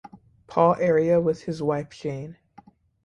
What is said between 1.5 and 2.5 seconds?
wife, Jane.